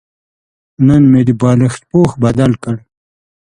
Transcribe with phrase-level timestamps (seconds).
[0.87, 2.75] نن مې د بالښت پوښ بدل کړ.